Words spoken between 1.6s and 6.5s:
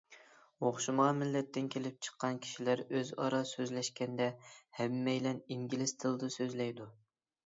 كېلىپ چىققان كىشىلەر ئۆزئارا سۆزلەشكەندە، ھەممەيلەن ئىنگلىز تىلىدا